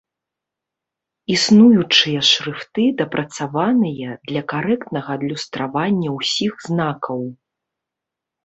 [1.35, 7.21] Існуючыя шрыфты дапрацаваныя для карэктнага адлюстравання ўсіх знакаў.